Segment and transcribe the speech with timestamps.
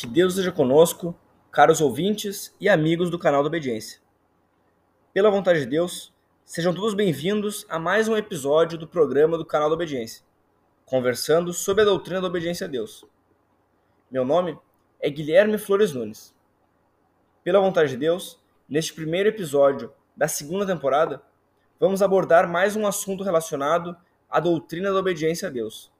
[0.00, 1.14] Que Deus esteja conosco,
[1.52, 4.00] caros ouvintes e amigos do canal da Obediência.
[5.12, 6.10] Pela vontade de Deus,
[6.42, 10.24] sejam todos bem-vindos a mais um episódio do programa do canal da Obediência,
[10.86, 13.04] conversando sobre a doutrina da obediência a Deus.
[14.10, 14.58] Meu nome
[14.98, 16.34] é Guilherme Flores Nunes.
[17.44, 21.20] Pela vontade de Deus, neste primeiro episódio da segunda temporada,
[21.78, 23.94] vamos abordar mais um assunto relacionado
[24.30, 25.92] à doutrina da obediência a Deus,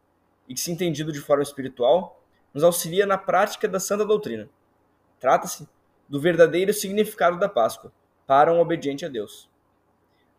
[0.49, 2.20] e que, se entendido de forma espiritual,
[2.53, 4.49] nos auxilia na prática da santa doutrina.
[5.19, 5.69] Trata-se
[6.09, 7.93] do verdadeiro significado da Páscoa
[8.27, 9.49] para um obediente a Deus.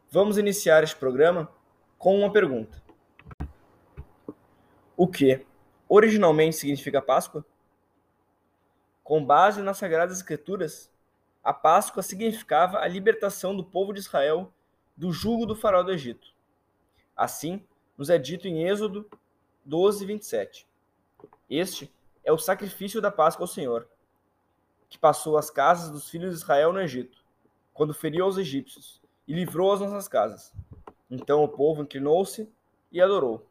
[0.09, 1.49] Vamos iniciar este programa
[1.97, 2.81] com uma pergunta:
[4.97, 5.45] O que
[5.87, 7.45] originalmente significa Páscoa?
[9.03, 10.91] Com base nas Sagradas Escrituras,
[11.43, 14.53] a Páscoa significava a libertação do povo de Israel
[14.95, 16.34] do jugo do faraó do Egito.
[17.15, 17.65] Assim,
[17.98, 19.09] nos é dito em Êxodo
[19.65, 20.67] 12, 27.
[21.49, 21.91] Este
[22.23, 23.88] é o sacrifício da Páscoa ao Senhor,
[24.89, 27.23] que passou as casas dos filhos de Israel no Egito,
[27.73, 30.54] quando feriu aos egípcios e livrou as nossas casas.
[31.10, 32.51] Então o povo inclinou-se
[32.91, 33.45] e adorou.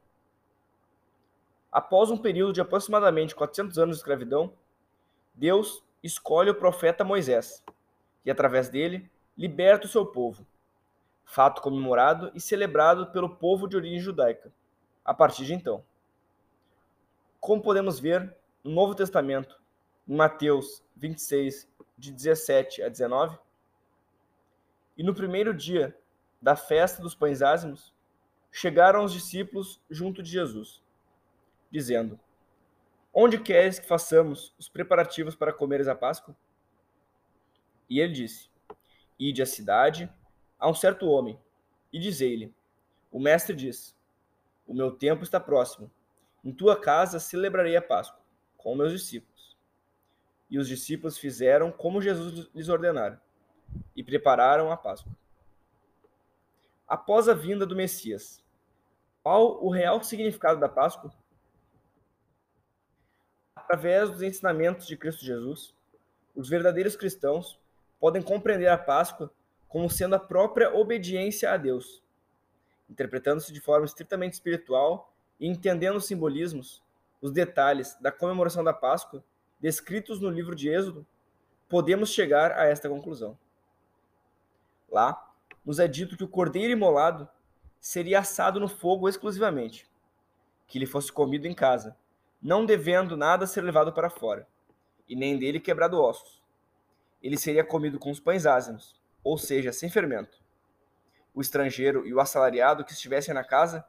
[1.73, 4.53] Após um período de aproximadamente 400 anos de escravidão,
[5.35, 7.63] Deus escolhe o profeta Moisés
[8.25, 10.45] e, através dele, liberta o seu povo.
[11.25, 14.53] Fato comemorado e celebrado pelo povo de origem judaica,
[15.05, 15.85] a partir de então.
[17.39, 19.61] Como podemos ver no Novo Testamento,
[20.07, 23.39] em Mateus 26, de 17 a 19,
[24.97, 25.97] e no primeiro dia
[26.41, 27.95] da festa dos pães ázimos,
[28.51, 30.83] chegaram os discípulos junto de Jesus,
[31.71, 32.19] dizendo:
[33.13, 36.37] Onde queres que façamos os preparativos para comeres a Páscoa?
[37.89, 38.51] E ele disse:
[39.19, 40.13] Ide à cidade
[40.59, 41.41] a um certo homem,
[41.93, 42.55] e dizei-lhe:
[43.11, 43.97] O mestre diz:
[44.67, 45.91] O meu tempo está próximo
[46.45, 48.20] em tua casa celebrarei a Páscoa,
[48.63, 49.57] com meus discípulos.
[50.51, 53.21] E os discípulos fizeram como Jesus lhes ordenara,
[53.97, 55.13] e prepararam a Páscoa.
[56.87, 58.43] Após a vinda do Messias,
[59.23, 61.13] qual o real significado da Páscoa?
[63.55, 65.75] Através dos ensinamentos de Cristo Jesus,
[66.35, 67.59] os verdadeiros cristãos
[67.99, 69.31] podem compreender a Páscoa
[69.69, 72.03] como sendo a própria obediência a Deus,
[72.89, 76.83] interpretando-se de forma estritamente espiritual e entendendo os simbolismos,
[77.21, 79.25] os detalhes da comemoração da Páscoa,
[79.61, 81.07] descritos no livro de Êxodo,
[81.69, 83.39] podemos chegar a esta conclusão.
[84.91, 85.33] Lá,
[85.65, 87.29] nos é dito que o cordeiro imolado
[87.79, 89.89] seria assado no fogo exclusivamente,
[90.67, 91.97] que ele fosse comido em casa,
[92.43, 94.49] não devendo nada ser levado para fora,
[95.09, 96.41] e nem dele quebrado ossos.
[97.23, 100.43] Ele seria comido com os pães ázimos, ou seja, sem fermento.
[101.35, 103.85] O estrangeiro e o assalariado que estivessem na casa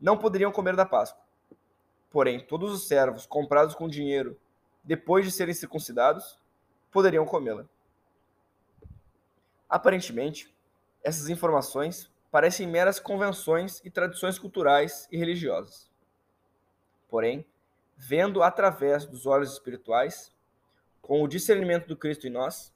[0.00, 1.22] não poderiam comer da Páscoa.
[2.10, 4.38] Porém, todos os servos comprados com dinheiro
[4.82, 6.38] depois de serem circuncidados
[6.90, 7.66] poderiam comê-la.
[9.68, 10.52] Aparentemente,
[11.02, 15.88] essas informações parecem meras convenções e tradições culturais e religiosas.
[17.08, 17.46] Porém,
[17.96, 20.34] vendo através dos olhos espirituais,
[21.00, 22.72] com o discernimento do Cristo em nós,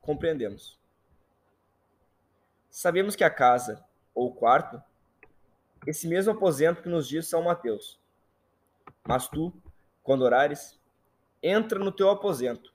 [0.00, 0.78] compreendemos.
[2.70, 3.84] Sabemos que a casa,
[4.14, 4.82] ou quarto,
[5.86, 8.00] esse mesmo aposento que nos diz São Mateus.
[9.06, 9.52] Mas tu,
[10.02, 10.78] quando orares,
[11.42, 12.72] entra no teu aposento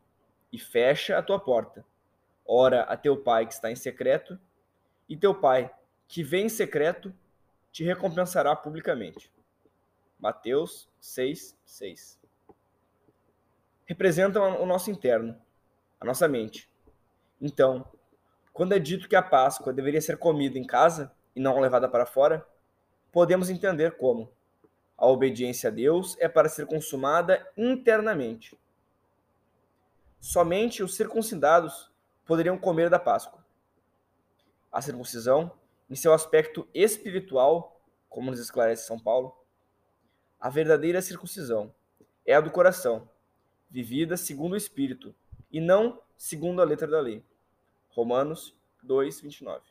[0.52, 1.86] e fecha a tua porta.
[2.46, 4.40] Ora a teu pai que está em secreto,
[5.08, 5.72] e teu pai,
[6.08, 7.14] que vem em secreto,
[7.72, 9.32] te recompensará publicamente.
[10.20, 12.20] Mateus 6, 6.
[13.86, 15.40] Representam o nosso interno,
[16.00, 16.70] a nossa mente.
[17.42, 17.90] Então,
[18.54, 22.06] quando é dito que a Páscoa deveria ser comida em casa e não levada para
[22.06, 22.46] fora,
[23.12, 24.32] podemos entender como
[25.00, 28.60] a obediência a Deus é para ser consumada internamente.
[30.20, 31.90] Somente os circuncidados
[32.26, 33.44] poderiam comer da Páscoa.
[34.70, 35.54] A circuncisão,
[35.90, 39.34] em seu aspecto espiritual, como nos esclarece São Paulo,
[40.38, 41.74] a verdadeira circuncisão
[42.26, 43.10] é a do coração,
[43.70, 45.16] vivida segundo o Espírito
[45.50, 47.24] e não segundo a letra da lei.
[47.92, 48.54] Romanos
[48.84, 49.62] 2, 29.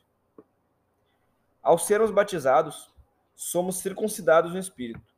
[1.61, 2.91] Ao sermos batizados,
[3.35, 5.08] somos circuncidados no Espírito.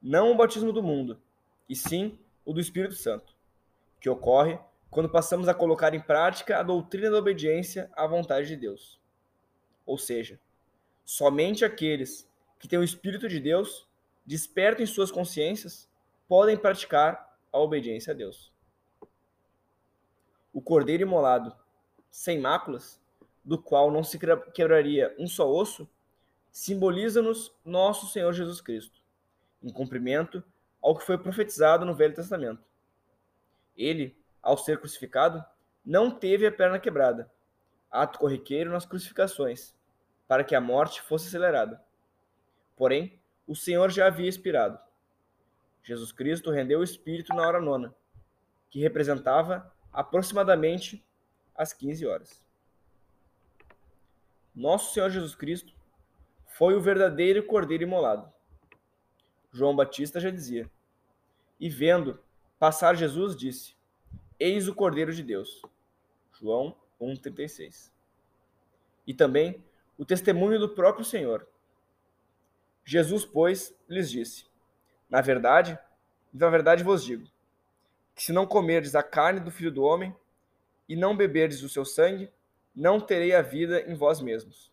[0.00, 1.20] Não o batismo do mundo,
[1.68, 3.34] e sim o do Espírito Santo,
[4.00, 4.58] que ocorre
[4.90, 9.00] quando passamos a colocar em prática a doutrina da obediência à vontade de Deus.
[9.84, 10.40] Ou seja,
[11.04, 13.88] somente aqueles que têm o Espírito de Deus,
[14.24, 15.88] desperto em suas consciências,
[16.26, 18.52] podem praticar a obediência a Deus.
[20.52, 21.54] O cordeiro imolado,
[22.10, 23.00] sem máculas,
[23.44, 24.18] do qual não se
[24.52, 25.88] quebraria um só osso,
[26.50, 28.97] simboliza-nos nosso Senhor Jesus Cristo,
[29.62, 30.42] em cumprimento
[30.80, 32.62] ao que foi profetizado no Velho Testamento.
[33.76, 35.44] Ele, ao ser crucificado,
[35.84, 37.30] não teve a perna quebrada,
[37.90, 39.74] ato corriqueiro nas crucificações,
[40.26, 41.82] para que a morte fosse acelerada.
[42.76, 44.78] Porém, o Senhor já havia expirado.
[45.82, 47.94] Jesus Cristo rendeu o espírito na hora nona,
[48.68, 51.04] que representava aproximadamente
[51.54, 52.44] as 15 horas.
[54.54, 55.72] Nosso Senhor Jesus Cristo
[56.44, 58.30] foi o verdadeiro cordeiro imolado.
[59.52, 60.70] João Batista já dizia.
[61.58, 62.18] E vendo
[62.58, 63.74] passar Jesus, disse:
[64.38, 65.62] Eis o Cordeiro de Deus.
[66.32, 67.90] João 1,36.
[69.06, 69.64] E também
[69.96, 71.46] o testemunho do próprio Senhor.
[72.84, 74.46] Jesus, pois, lhes disse:
[75.10, 75.78] Na verdade,
[76.32, 77.26] na verdade vos digo,
[78.14, 80.14] que se não comerdes a carne do Filho do Homem
[80.88, 82.30] e não beberdes o seu sangue,
[82.74, 84.72] não terei a vida em vós mesmos.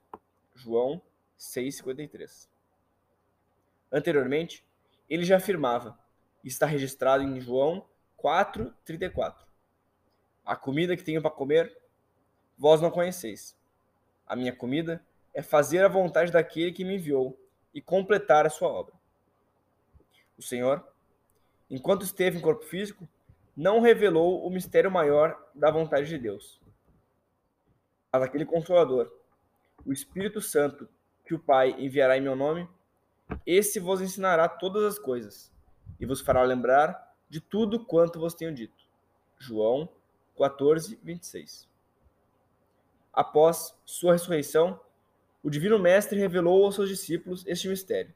[0.53, 1.01] João
[1.37, 2.47] 6,53.
[3.95, 4.61] Anteriormente,
[5.09, 5.97] ele já afirmava,
[6.43, 7.87] está registrado em João
[8.21, 9.33] 4,34.
[10.45, 11.73] A comida que tenho para comer,
[12.57, 13.57] vós não conheceis.
[14.27, 15.01] A minha comida
[15.33, 17.39] é fazer a vontade daquele que me enviou
[17.73, 18.93] e completar a sua obra.
[20.37, 20.85] O Senhor,
[21.69, 23.07] enquanto esteve em corpo físico,
[23.55, 26.59] não revelou o mistério maior da vontade de Deus.
[28.11, 29.09] Mas aquele Consolador,
[29.85, 30.89] o Espírito Santo,
[31.25, 32.67] que o Pai enviará em meu nome,
[33.45, 35.51] esse vos ensinará todas as coisas
[35.99, 38.85] e vos fará lembrar de tudo quanto vos tenho dito.
[39.37, 39.89] João
[40.37, 41.67] 14, 26.
[43.13, 44.79] Após sua ressurreição,
[45.41, 48.13] o Divino Mestre revelou aos seus discípulos este mistério,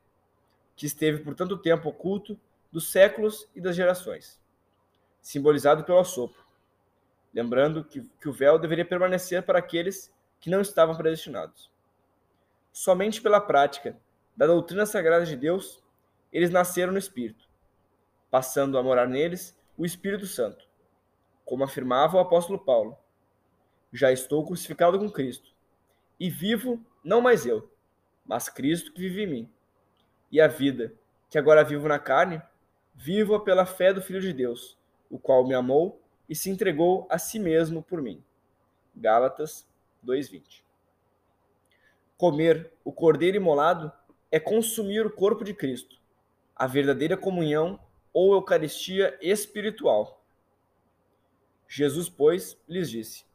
[0.76, 2.40] que esteve por tanto tempo oculto
[2.72, 4.40] dos séculos e das gerações,
[5.22, 6.44] simbolizado pelo assopro,
[7.34, 11.72] lembrando que, que o véu deveria permanecer para aqueles que não estavam predestinados.
[12.72, 13.98] Somente pela prática
[14.40, 15.84] da doutrina sagrada de Deus,
[16.32, 17.50] eles nasceram no Espírito,
[18.32, 20.66] passando a morar neles o Espírito Santo.
[21.44, 22.98] Como afirmava o apóstolo Paulo:
[23.92, 25.54] Já estou crucificado com Cristo,
[26.18, 27.70] e vivo não mais eu,
[28.26, 29.54] mas Cristo que vive em mim.
[30.32, 30.94] E a vida,
[31.30, 32.42] que agora vivo na carne,
[32.96, 37.18] vivo-a pela fé do Filho de Deus, o qual me amou e se entregou a
[37.18, 38.24] si mesmo por mim.
[38.96, 39.68] Gálatas
[40.02, 40.64] 2:20.
[42.16, 43.99] Comer o cordeiro imolado
[44.32, 46.00] é consumir o corpo de Cristo,
[46.56, 47.80] a verdadeira comunhão
[48.14, 50.24] ou Eucaristia espiritual.
[51.68, 53.26] Jesus, pois, lhes disse: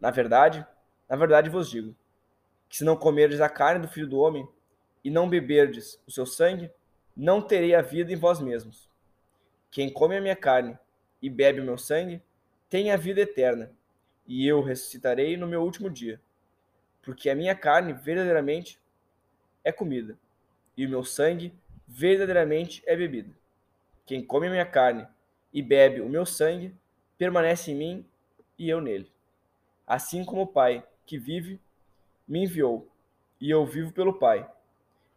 [0.00, 0.66] Na verdade,
[1.08, 1.94] na verdade vos digo,
[2.68, 4.48] que se não comerdes a carne do Filho do Homem
[5.04, 6.70] e não beberdes o seu sangue,
[7.16, 8.88] não terei a vida em vós mesmos.
[9.70, 10.78] Quem come a minha carne
[11.20, 12.22] e bebe o meu sangue,
[12.68, 13.72] tem a vida eterna,
[14.26, 16.20] e eu ressuscitarei no meu último dia.
[17.02, 18.79] Porque a minha carne verdadeiramente
[19.64, 20.18] é comida,
[20.76, 21.52] e o meu sangue
[21.86, 23.34] verdadeiramente é bebida.
[24.06, 25.06] Quem come a minha carne
[25.52, 26.74] e bebe o meu sangue,
[27.18, 28.06] permanece em mim
[28.58, 29.10] e eu nele.
[29.86, 31.60] Assim como o Pai, que vive,
[32.26, 32.88] me enviou,
[33.40, 34.48] e eu vivo pelo Pai.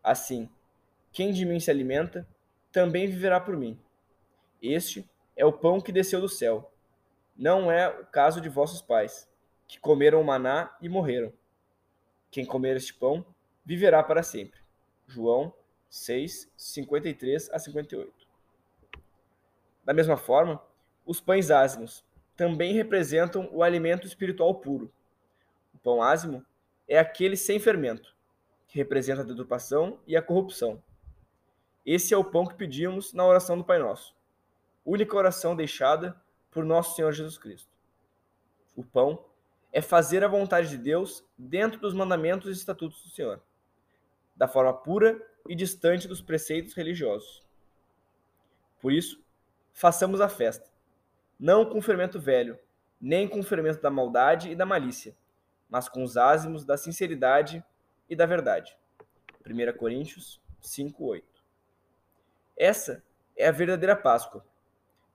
[0.03, 0.49] Assim,
[1.11, 2.27] quem de mim se alimenta,
[2.71, 3.79] também viverá por mim.
[4.61, 6.71] Este é o pão que desceu do céu.
[7.35, 9.29] Não é o caso de vossos pais,
[9.67, 11.31] que comeram o maná e morreram.
[12.31, 13.25] Quem comer este pão,
[13.65, 14.59] viverá para sempre.
[15.07, 15.53] João
[15.89, 18.11] 6, 53 a 58.
[19.83, 20.61] Da mesma forma,
[21.05, 22.03] os pães ázimos
[22.35, 24.91] também representam o alimento espiritual puro.
[25.73, 26.43] O pão ázimo
[26.87, 28.15] é aquele sem fermento,
[28.67, 30.81] que representa a deturpação e a corrupção.
[31.85, 34.15] Esse é o pão que pedimos na oração do Pai Nosso,
[34.85, 37.69] única oração deixada por nosso Senhor Jesus Cristo.
[38.75, 39.25] O pão
[39.71, 43.41] é fazer a vontade de Deus dentro dos mandamentos e estatutos do Senhor
[44.35, 47.43] da forma pura e distante dos preceitos religiosos.
[48.81, 49.23] Por isso,
[49.71, 50.69] façamos a festa,
[51.39, 52.57] não com fermento velho,
[52.99, 55.15] nem com fermento da maldade e da malícia,
[55.69, 57.63] mas com os ázimos da sinceridade
[58.09, 58.77] e da verdade.
[59.45, 61.23] 1 Coríntios 5:8.
[62.55, 63.03] Essa
[63.35, 64.45] é a verdadeira Páscoa.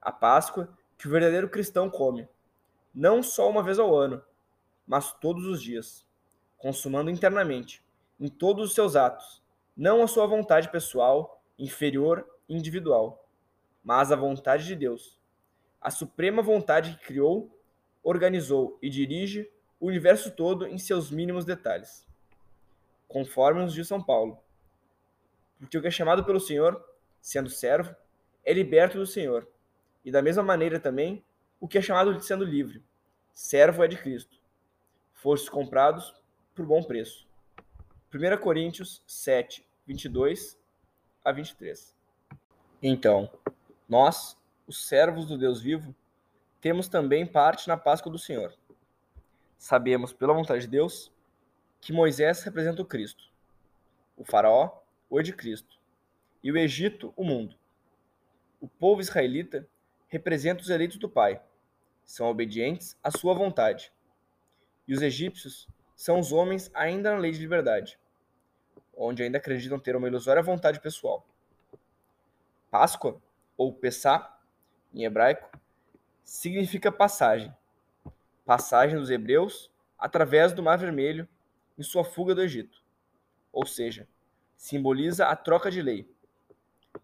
[0.00, 2.28] A Páscoa que o verdadeiro cristão come,
[2.92, 4.22] não só uma vez ao ano,
[4.86, 6.04] mas todos os dias,
[6.56, 7.82] consumando internamente
[8.18, 9.42] em todos os seus atos,
[9.76, 13.28] não a sua vontade pessoal, inferior e individual,
[13.82, 15.18] mas a vontade de Deus,
[15.80, 17.56] a suprema vontade que criou,
[18.02, 22.06] organizou e dirige o universo todo em seus mínimos detalhes.
[23.06, 24.42] Conforme nos diz São Paulo.
[25.58, 26.84] Porque o que é chamado pelo Senhor,
[27.20, 27.94] sendo servo,
[28.44, 29.46] é liberto do Senhor.
[30.04, 31.24] E da mesma maneira também,
[31.60, 32.82] o que é chamado de sendo livre,
[33.34, 34.40] servo é de Cristo.
[35.12, 36.14] Fostes comprados
[36.54, 37.27] por bom preço.
[38.10, 40.58] 1 Coríntios 7, 22
[41.22, 41.94] a 23.
[42.82, 43.30] Então,
[43.86, 44.34] nós,
[44.66, 45.94] os servos do Deus vivo,
[46.58, 48.56] temos também parte na Páscoa do Senhor.
[49.58, 51.12] Sabemos, pela vontade de Deus,
[51.82, 53.24] que Moisés representa o Cristo,
[54.16, 55.78] o Faraó, o Cristo,
[56.42, 57.56] e o Egito, o mundo.
[58.58, 59.68] O povo israelita
[60.08, 61.42] representa os eleitos do Pai,
[62.06, 63.92] são obedientes à sua vontade.
[64.86, 67.98] E os egípcios são os homens ainda na lei de liberdade,
[68.96, 71.26] onde ainda acreditam ter uma ilusória vontade pessoal.
[72.70, 73.20] Páscoa,
[73.56, 74.38] ou Pessá,
[74.94, 75.50] em hebraico,
[76.22, 77.52] significa passagem.
[78.46, 81.28] Passagem dos hebreus através do Mar Vermelho
[81.76, 82.80] em sua fuga do Egito.
[83.52, 84.06] Ou seja,
[84.54, 86.08] simboliza a troca de lei.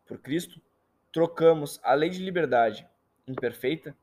[0.06, 0.62] Por Cristo,
[1.10, 2.88] trocamos a lei de liberdade
[3.26, 3.96] imperfeita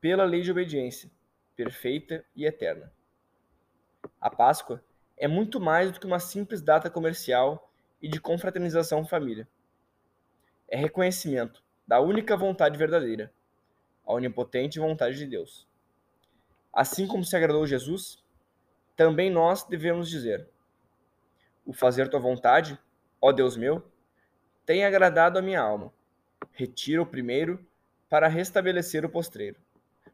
[0.00, 1.10] pela lei de obediência
[1.56, 2.92] perfeita e eterna.
[4.20, 4.82] A Páscoa
[5.16, 9.48] é muito mais do que uma simples data comercial e de confraternização família.
[10.68, 13.32] É reconhecimento da única vontade verdadeira,
[14.04, 15.68] a onipotente vontade de Deus.
[16.72, 18.24] Assim como se agradou Jesus,
[18.96, 20.48] também nós devemos dizer:
[21.64, 22.78] O fazer tua vontade,
[23.20, 23.84] ó Deus meu,
[24.64, 25.92] tem agradado a minha alma.
[26.52, 27.64] Retira o primeiro
[28.08, 29.60] para restabelecer o postreiro.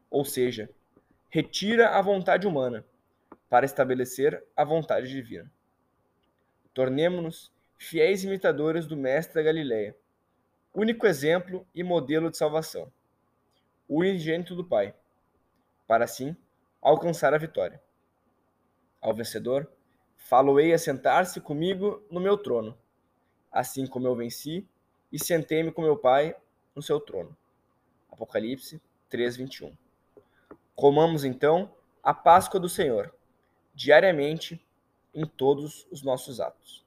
[0.09, 0.69] Ou seja,
[1.29, 2.85] retira a vontade humana
[3.49, 5.51] para estabelecer a vontade divina.
[6.73, 9.95] Tornemo-nos fiéis imitadores do Mestre da Galileia,
[10.73, 12.91] único exemplo e modelo de salvação
[13.89, 14.93] o unigênito do Pai,
[15.87, 16.37] para assim
[16.79, 17.81] alcançar a vitória.
[19.01, 19.67] Ao vencedor,
[20.15, 22.77] falo-ei a sentar-se comigo no meu trono,
[23.51, 24.69] assim como eu venci
[25.11, 26.35] e sentei-me com meu Pai
[26.75, 27.35] no seu trono.
[28.11, 28.79] Apocalipse
[29.09, 29.75] 3:21.
[30.75, 33.13] Comamos então a Páscoa do Senhor,
[33.79, 34.61] diariamente
[35.15, 36.85] em todos os nossos atos.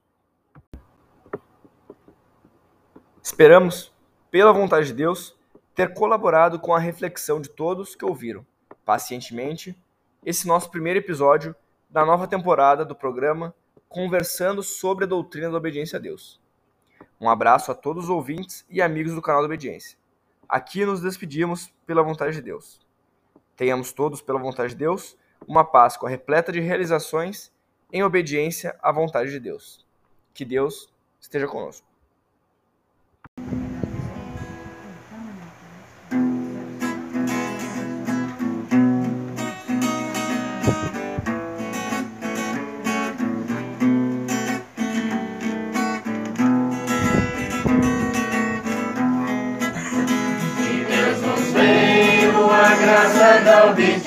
[3.19, 3.91] Esperamos,
[4.29, 5.35] pela vontade de Deus,
[5.73, 8.45] ter colaborado com a reflexão de todos que ouviram,
[8.85, 9.75] pacientemente,
[10.23, 11.55] esse nosso primeiro episódio
[11.89, 13.55] da nova temporada do programa
[13.89, 16.39] Conversando sobre a Doutrina da Obediência a Deus.
[17.19, 19.97] Um abraço a todos os ouvintes e amigos do canal da Obediência.
[20.47, 22.79] Aqui nos despedimos pela vontade de Deus.
[23.55, 27.51] Tenhamos todos, pela vontade de Deus, uma Páscoa repleta de realizações
[27.91, 29.85] em obediência à vontade de Deus.
[30.33, 31.93] Que Deus esteja conosco.
[53.43, 54.02] da obediência,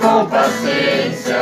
[0.00, 1.36] com paciência.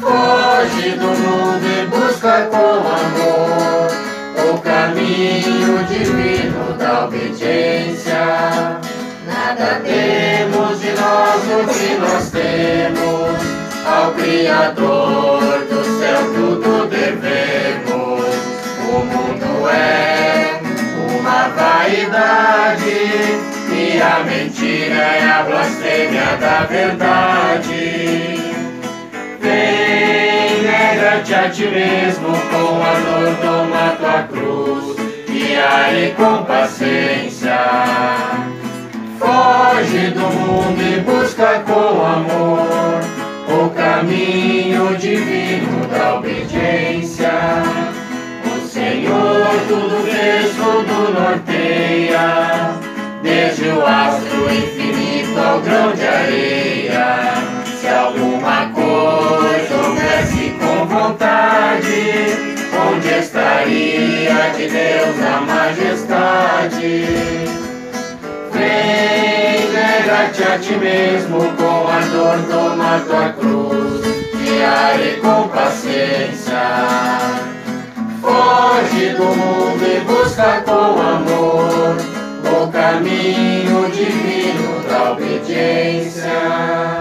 [0.00, 3.90] Foge do mundo e busca com amor
[4.52, 8.78] o caminho divino da obediência.
[9.26, 13.40] Nada temos de nós o que nós temos,
[13.86, 18.34] ao Criador do céu tudo devemos.
[18.88, 20.60] O mundo é
[21.18, 23.00] uma vaidade
[24.00, 28.38] a mentira é a blasfêmia da verdade.
[29.40, 34.96] Vem, nega-te a ti mesmo, com a dor toma tua cruz,
[35.28, 37.58] e aí com paciência.
[39.18, 43.00] Foge do mundo e busca com amor
[43.48, 47.30] o caminho divino da obediência.
[48.46, 51.49] O Senhor tudo fez, tudo norteia,
[53.86, 64.68] astro infinito ao grão de areia se alguma coisa houvesse com vontade, onde estaria de
[64.68, 67.04] Deus a majestade?
[68.52, 74.04] Vem, nega-te a ti mesmo, com a dor toma tua cruz,
[74.36, 76.60] e com paciência.
[78.20, 82.09] Foge do mundo e busca com amor
[82.80, 86.99] caminho divino da obediência.